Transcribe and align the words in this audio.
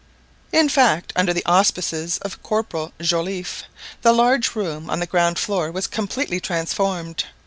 In 0.51 0.67
fact, 0.67 1.13
under 1.15 1.31
the 1.31 1.45
auspices 1.45 2.17
of 2.23 2.41
Corporal 2.41 2.91
Joliffe, 2.99 3.65
the 4.01 4.11
large 4.11 4.55
room 4.55 4.89
on 4.89 4.99
the 4.99 5.05
ground 5.05 5.37
floor 5.37 5.71
was 5.71 5.85
completely 5.85 6.39
transformed. 6.39 7.25